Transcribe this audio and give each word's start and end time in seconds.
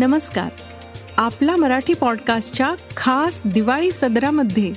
नमस्कार. 0.00 0.48
आपला 1.16 1.56
मराठी 1.56 1.94
पॉडकास्टच्या 1.94 2.74
खास 2.96 3.42
दिवाळी 3.44 3.92
सदरामध्ये 3.92 4.72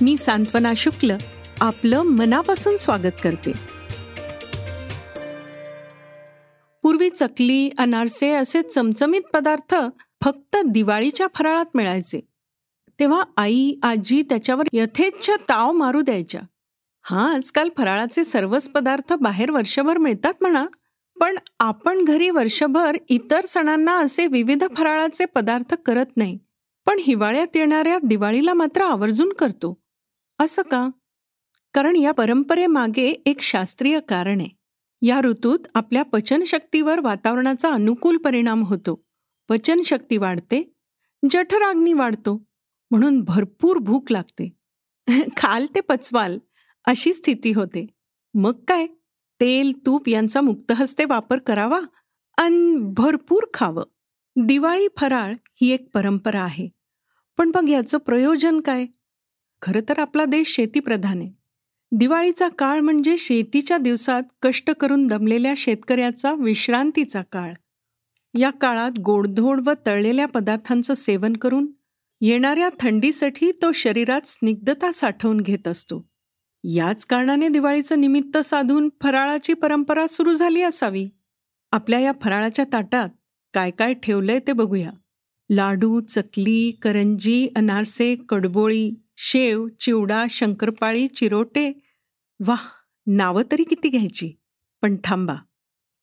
मी 0.00 0.16
सांत्वना 0.16 0.72
शुक्ल 0.76 1.16
आपलं 1.60 2.02
मनापासून 2.02 2.76
स्वागत 2.76 3.20
करते. 3.24 3.52
पूर्वी 6.82 7.10
चकली 7.10 7.70
अनारसे 7.78 8.32
असे 8.32 8.62
चमचमीत 8.62 9.20
पदार्थ 9.20 9.74
फक्त 10.24 10.56
दिवाळीच्या 10.66 11.26
फराळात 11.34 11.66
मिळायचे. 11.74 12.20
तेव्हा 13.00 13.22
आई 13.36 13.74
आजी 13.82 14.22
त्याच्यावर 14.22 14.64
यथेच्छ 14.72 15.30
ताव 15.30 15.72
मारू 15.72 16.00
द्यायच्या. 16.00 16.40
हा 17.02 17.34
आजकाल 17.34 17.68
फराळाचे 17.78 18.24
सर्वच 18.24 18.68
पदार्थ 18.68 19.12
बाहेर 19.12 19.50
वर्षभर 19.50 19.98
मिळतात 19.98 20.34
म्हणा 20.40 20.66
पण 21.20 21.38
आपण 21.58 22.04
घरी 22.04 22.30
वर्षभर 22.30 22.96
इतर 23.08 23.44
सणांना 23.44 23.98
असे 23.98 24.26
विविध 24.26 24.64
फराळाचे 24.76 25.24
पदार्थ 25.24 25.74
करत 25.74 26.16
नाही 26.16 26.38
पण 26.86 26.98
हिवाळ्यात 26.98 27.56
येणाऱ्या 27.56 27.98
दिवाळीला 28.02 28.54
मात्र 28.54 28.82
आवर्जून 28.82 29.32
करतो. 29.32 29.82
असं 30.38 30.62
का? 30.62 30.88
कारण 31.74 31.96
या 31.96 32.12
परंपरेमागे 32.12 33.06
एक 33.26 33.40
शास्त्रीय 33.40 34.00
कारण 34.00 34.40
आहे. 34.40 34.48
या 35.02 35.20
ऋतूत 35.20 35.58
आपल्या 35.74 36.02
पचनशक्तीवर 36.02 37.00
वातावरणाचा 37.00 37.70
अनुकूल 37.70 38.16
परिणाम 38.16 38.62
होतो. 38.62 39.06
पचनशक्ती 39.48 40.16
वाढते 40.16 40.72
जठराग्नी 41.30 41.92
वाढतो 41.92 42.48
म्हणून 42.90 43.20
भरपूर 43.20 43.78
भूक 43.78 44.12
लागते. 44.12 44.56
खाल 45.36 45.66
ते 45.74 45.80
पचवाल 45.80 46.38
अशी 46.84 47.14
स्थिती 47.14 47.52
होते. 47.52 47.86
मग 48.34 48.64
काय? 48.68 48.86
तेल 49.40 49.72
तूप 49.86 50.08
यांचा 50.08 50.40
मुक्तहस्ते 50.40 51.04
वापर 51.04 51.38
करावा 51.38 51.80
आणि 52.36 52.76
भरपूर 52.96 53.42
खावं. 53.54 53.84
दिवाळी 54.36 54.88
फराळ 54.96 55.34
ही 55.60 55.70
एक 55.70 55.90
परंपरा 55.94 56.42
आहे. 56.42 56.68
पण 57.38 57.50
मग 57.54 57.68
याचं 57.68 57.98
प्रयोजन 57.98 58.60
काय? 58.60 58.86
खरं 59.62 59.80
तर 59.88 59.98
आपला 59.98 60.24
देश 60.24 60.54
शेतीप्रधान 60.54 61.18
आहे. 61.18 61.30
दिवाळीचा 61.92 62.48
काळ 62.48 62.80
म्हणजे 62.80 63.16
शेतीच्या 63.16 63.78
दिवसात 63.78 64.22
कष्ट 64.42 64.70
करून 64.70 65.06
दमलेल्या 65.06 65.54
शेतकऱ्याचा 65.56 66.32
विश्रांतीचा 66.32 67.22
काळ. 67.32 67.52
या 68.38 68.50
काळात 68.50 68.98
गोडधोड 68.98 69.68
व 69.68 69.72
तळलेल्या 69.86 70.26
पदार्थांचं 70.26 70.94
सेवन 70.94 71.32
करून 71.32 71.72
येणाऱ्या 72.20 72.68
थंडीसाठी 72.80 73.52
तो 73.52 73.72
शरीरात 73.72 74.20
स्निग्धता 74.24 74.92
साठवून 74.92 75.40
घेत 75.40 75.68
असतो. 75.68 76.09
याच 76.64 77.04
कारणाने 77.04 77.48
दिवाळीचं 77.48 78.00
निमित्त 78.00 78.38
साधून 78.38 78.88
फराळाची 79.02 79.54
परंपरा 79.54 80.06
सुरू 80.06 80.34
झाली 80.34 80.62
असावी. 80.62 81.06
आपल्या 81.72 81.98
या 81.98 82.12
फराळाच्या 82.22 82.64
ताटात 82.72 83.08
काय 83.54 83.70
काय 83.70 83.94
ठेवलंय 83.94 84.38
ते 84.38 84.52
बघूया. 84.52 84.90
लाडू 85.50 86.00
चकली 86.00 86.70
करंजी 86.82 87.48
अनारसे 87.56 88.16
कडबोळी 88.28 88.90
शेव 89.16 89.68
चिवडा 89.68 90.24
शंकरपाळी 90.30 91.08
चिरोटे. 91.08 91.72
वाह 92.40 92.62
नावं 93.06 93.42
तरी 93.52 93.64
किती 93.64 93.88
घ्यायची. 93.88 94.32
पण 94.82 94.96
थांबा 95.04 95.34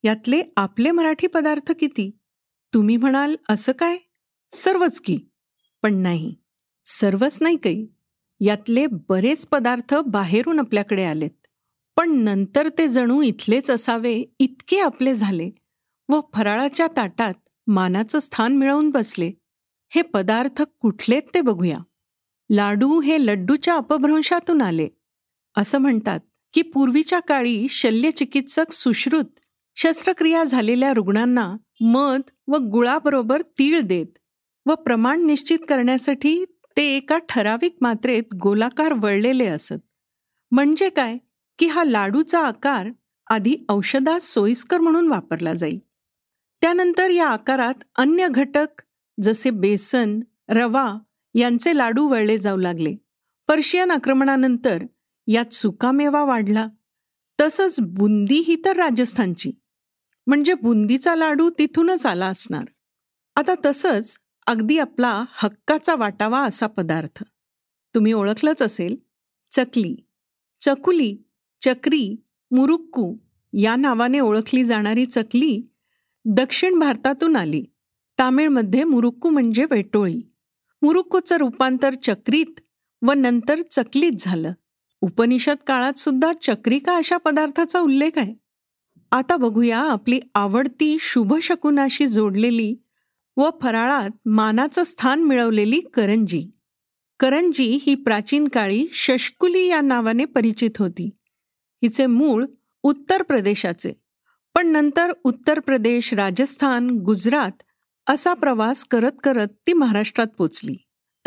यातले 0.03 0.42
आपले 0.58 0.92
मराठी 0.92 1.27
पदार्थ 1.27 1.71
किती? 1.71 2.09
तुम्ही 2.73 2.97
म्हणाल 2.97 3.36
असं 3.49 3.71
काय? 3.71 3.97
सर्वच 4.52 4.99
की. 5.02 5.17
पण 5.81 5.94
नाही 5.94 6.36
सर्वच 6.86 7.38
नाही 7.42 7.58
काही. 7.58 7.88
यातले 8.39 8.85
बरेच 9.09 9.47
पदार्थ 9.47 9.95
बाहेरून 9.95 10.59
आपल्याकडे 10.59 11.03
आलेत. 11.03 11.47
पण 11.97 12.11
नंतर 12.11 12.69
ते 12.77 12.88
जणू 12.88 13.21
इथलेच 13.21 13.69
असावे 13.69 14.23
इतके 14.39 14.80
आपले 14.80 15.13
झाले 15.13 15.49
व 16.09 16.19
फराळाच्या 16.33 16.88
ताटात 16.97 17.33
मानाचं 17.67 18.19
स्थान 18.19 18.58
मिळवून 18.58 18.89
बसले. 18.89 19.31
हे 19.89 20.02
पदार्थ 20.02 20.61
कुठलेत 20.61 21.21
ते 21.33 21.41
बघूया. 21.41 21.77
लाडू 22.49 23.02
हे 23.02 23.25
लड्डूच्या 23.25 23.76
अपभ्रंशातून 23.76 24.61
आले. 24.61 24.87
असं 25.55 25.77
म्हणतात 25.77 26.20
की 26.53 26.61
पूर्वीच्या 26.61 27.20
काळी 27.20 27.67
शल्यचिकित्सक 27.70 28.71
सुश्रुत 28.71 29.39
शस्त्रक्रिया 29.76 30.43
झालेल्या 30.43 30.93
रुग्णांना 30.93 31.55
मध 31.81 32.21
व 32.47 32.58
गुळाबरोबर 32.58 33.42
तीळ 33.42 33.80
देत 33.80 34.17
व 34.65 34.76
प्रमाण 34.76 35.26
निश्चित 35.26 35.59
करण्यासाठी 35.70 36.45
ते 36.77 36.98
एका 36.98 37.17
ठराविक 37.17 37.76
मात्रेत 37.82 38.23
गोलाकार 38.36 38.93
वळलेले 38.93 39.45
असत. 39.45 39.73
म्हणजे 40.52 40.89
काय? 40.89 41.17
की 41.60 41.67
हा 41.67 41.83
लाडूचा 41.83 42.39
आकार 42.39 42.88
आधी 43.30 43.55
औषधात 43.70 44.20
सोयीस्कर 44.20 44.77
म्हणून 44.77 45.08
वापरला 45.08 45.54
जाईल. 45.54 45.80
त्यानंतर 46.61 47.10
या 47.10 47.27
आकारात 47.27 47.73
अन्य 47.95 48.27
घटक 48.32 48.82
जसे 49.23 49.49
बेसन 49.49 50.20
रवा 50.49 50.95
यांचे 51.36 51.77
लाडू 51.77 52.08
वळले 52.08 52.38
जाऊ 52.38 52.58
लागले. 52.58 52.95
पर्शियन 53.48 53.92
आक्रमणानंतर 53.92 54.83
यात 55.27 55.54
सुकामेवा 55.54 56.23
वाढला. 56.23 56.67
तसंच 57.42 57.76
बुंदी 57.80 58.36
ही 58.36 58.61
तर 58.65 58.76
राजस्थानची. 58.76 59.52
म्हणजे 60.27 60.54
बुंदीचा 60.54 61.15
लाडू 61.15 61.49
तिथूनच 61.49 62.05
आला 62.05 62.27
असणार. 62.27 62.65
आता 63.36 63.54
तसंच 63.65 64.17
अगदी 64.47 64.77
आपला 64.77 65.25
हक्काचा 65.33 65.95
वाटावा 65.95 66.43
असा 66.43 66.67
पदार्थ. 66.67 67.23
तुम्ही 67.95 68.13
ओळखलंच 68.13 68.61
असेल 68.61 68.95
चकली. 69.52 69.95
चकुली 70.61 71.17
चक्री 71.61 72.15
मुरुक्कू 72.52 73.15
या 73.53 73.75
नावाने 73.75 74.19
ओळखली 74.19 74.63
जाणारी 74.63 75.05
चकली 75.05 75.61
दक्षिण 76.25 76.80
भारतातून 76.80 77.35
आली. 77.35 77.65
तामिळमध्ये 78.19 78.83
मुरुक्कू 78.83 79.30
म्हणजे 79.30 79.65
वेटोळी. 79.71 80.21
मुरुक्कूचं 80.81 81.37
रूपांतर 81.37 81.93
चक्रीत 81.93 82.59
व 83.02 83.14
नंतर 83.14 83.61
चकलीत 83.71 84.11
झालं. 84.19 84.53
उपनिषद 85.02 85.58
काळात 85.67 85.99
सुद्धा 85.99 86.33
चक्रिका 86.41 86.97
अशा 86.97 87.17
पदार्थाचा 87.17 87.79
उल्लेख 87.79 88.11
आहे? 88.15 88.35
आता 89.11 89.37
बघूया 89.37 89.79
आपली 89.79 90.19
आवडती 90.35 90.97
शुभशकुनाशी 90.99 92.08
जोडलेली 92.08 92.75
व 93.37 93.49
फराळात 93.61 94.09
मानाचं 94.25 94.83
स्थान 94.83 95.23
मिळवलेली 95.23 95.80
करंजी. 95.80 96.49
करंजी 97.20 97.80
ही 97.81 97.95
प्राचीन 97.95 98.48
काळी 98.48 98.87
शशकुली 98.92 99.67
या 99.67 99.81
नावाने 99.81 100.25
परिचित 100.25 100.77
होती. 100.80 101.09
हिचे 101.83 102.05
मूळ 102.05 102.45
उत्तर 102.83 103.21
प्रदेशाचे 103.21 103.93
पण 104.55 104.67
नंतर 104.67 105.11
उत्तर 105.23 105.59
प्रदेश 105.59 106.14
राजस्थान 106.14 106.89
गुजरात 106.89 107.64
असा 108.08 108.33
प्रवास 108.33 108.86
करत 108.86 109.11
करत 109.23 109.47
ती 109.67 109.73
महाराष्ट्रात 109.73 110.27
पोचली. 110.37 110.76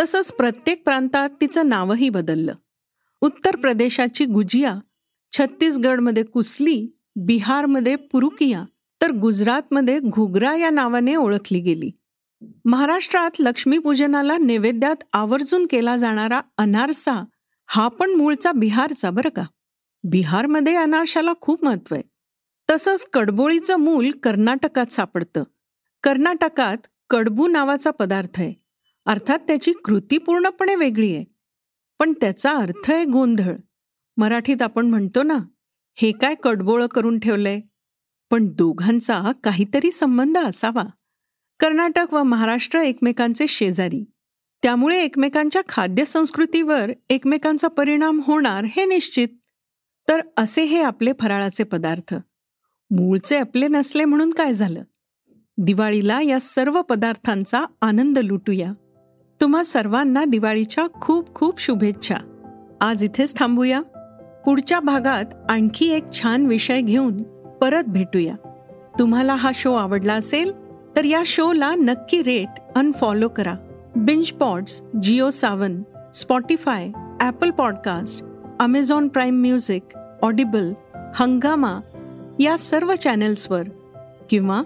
तसंच 0.00 0.32
प्रत्येक 0.32 0.84
प्रांतात 0.84 1.30
तिचं 1.40 1.68
नावही 1.68 2.08
बदललं. 2.08 2.54
उत्तर 3.20 3.56
प्रदेशाची 3.56 4.24
गुजिया 4.24 4.78
छत्तीसगडमध्ये 5.32 6.22
कुसली 6.22 6.86
बिहारमध्ये 7.16 7.96
पुरुकिया 7.96 8.64
तर 9.02 9.10
गुजरातमध्ये 9.10 9.98
घुगरा 10.00 10.56
या 10.56 10.70
नावाने 10.70 11.14
ओळखली 11.14 11.60
गेली. 11.60 11.90
महाराष्ट्रात 12.64 13.30
लक्ष्मीपूजनाला 13.38 14.38
नैवेद्यात 14.38 14.96
आवर्जून 15.12 15.66
केला 15.70 15.96
जाणारा 15.96 16.40
अनारसा 16.58 17.24
हा 17.66 17.88
पण 17.88 18.10
मूळचा 18.10 18.52
बिहारचा 18.52 19.10
बरं 19.10 19.28
का. 19.28 19.42
बिहारमध्ये 20.04 20.76
अनारशाला 20.76 21.32
खूप 21.40 21.64
महत्त्व 21.64 21.94
आहे. 21.94 22.04
तसंच 22.70 23.06
कडबोळीचं 23.12 23.76
मूल 23.76 24.10
कर्नाटकात 24.10 24.86
सापडतं. 24.86 25.42
कर्नाटकात 26.02 26.76
कडबू 27.10 27.48
नावाचा 27.48 27.90
पदार्थ 27.90 28.40
आहे. 28.40 28.54
अर्थात 29.06 29.38
त्याची 29.38 29.72
कृती 29.72 30.18
पूर्णपणे 30.18 30.74
वेगळी 30.74 31.16
आहे. 31.16 31.24
पण 31.98 32.12
त्याचा 32.12 32.50
अर्थ 32.50 32.90
आहे 32.90 33.04
गोंधळ. 33.04 33.56
मराठीत 34.16 34.62
आपण 34.62 34.86
म्हणतो 34.86 35.22
ना 35.22 35.38
हे 35.94 36.12
काय 36.12 36.34
कडबोळं 36.34 36.86
करून 36.86 37.18
ठेवलंय? 37.18 37.60
पण 38.30 38.46
दोघांचा 38.46 39.22
काहीतरी 39.44 39.90
संबंध 39.90 40.38
असावा. 40.38 40.82
कर्नाटक 41.60 42.06
व 42.12 42.22
महाराष्ट्र 42.22 42.78
एकमेकांचे 42.78 43.46
शेजारी. 43.46 44.04
त्यामुळे 44.62 45.02
एकमेकांच्या 45.02 45.62
खाद्यसंस्कृतीवर 45.68 46.92
एकमेकांचा 47.10 47.68
परिणाम 47.68 48.20
होणार 48.24 48.64
हे 48.64 48.84
निश्चित. 48.84 49.28
तर 50.08 50.20
असे 50.36 50.62
हे 50.64 50.82
आपले 50.82 51.12
फराळाचे 51.20 51.64
पदार्थ. 51.64 52.14
मूळचे 52.90 53.38
आपले 53.38 53.68
नसले 53.68 54.04
म्हणून 54.04 54.30
काय 54.30 54.54
झालं? 54.54 54.82
दिवाळीला 55.58 56.20
या 56.20 56.40
सर्व 56.40 56.82
पदार्थांचा 56.82 57.64
आनंद 57.82 58.18
लुटूया. 58.18 58.72
तुम्हा 59.40 59.62
सर्वांना 59.62 60.24
दिवाळीच्या 60.24 60.86
खूप 60.86 61.34
खूप 61.34 61.60
शुभेच्छा. 61.60 62.16
आज 62.80 63.04
इथेच 63.04 63.38
थांबूया. 63.38 63.82
पुढच्या 64.46 64.80
भागात 64.80 65.50
आणखी 65.50 65.88
एक 65.88 66.04
छान 66.12 66.46
विषय 66.46 66.80
घेऊन 66.80 67.22
परत 67.58 67.84
भेटूया. 67.84 68.34
तुम्हाला 68.98 69.34
हा 69.34 69.50
शो 69.54 69.74
आवडला 69.74 70.14
असेल 70.14 70.69
तर 70.96 71.04
या 71.04 71.22
शोला 71.26 71.74
नक्की 71.74 72.22
रेट 72.22 72.60
अनफॉलो 72.74 73.28
करा. 73.28 73.54
Binge 73.96 74.32
pods 74.32 74.82
Jio 75.02 75.30
Saavn 75.30 75.82
Spotify 76.14 76.90
Apple 77.20 77.50
podcast 77.50 78.24
Amazon 78.60 79.08
Prime 79.08 79.40
music 79.40 79.98
Audible 80.22 80.72
Hungama 81.14 81.80
या 82.38 82.58
सर्व 82.58 82.94
चॅनेल्सवर 82.94 83.62
किंवा 84.30 84.62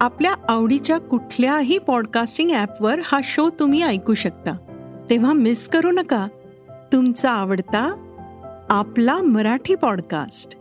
आपल्या 0.00 0.34
आवडीच्या 0.48 0.98
कुठल्याही 0.98 1.78
पॉडकास्टिंग 1.78 2.50
ॲपवर 2.50 3.00
हा 3.04 3.20
शो 3.24 3.50
तुम्ही 3.50 3.82
ऐकू 3.82 4.14
शकता. 4.14 4.56
तेव्हा 5.10 5.32
मिस 5.32 5.68
करू 5.68 5.90
नका. 5.90 6.26
तुमचा 6.92 7.30
आवडता 7.30 7.94
आपला 8.70 9.16
मराठी 9.16 9.74
पॉडकास्ट 9.74 10.58